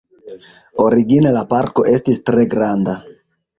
[0.85, 2.99] Origine la parko estis tre granda.